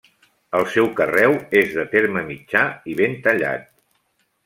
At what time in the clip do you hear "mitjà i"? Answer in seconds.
2.33-3.01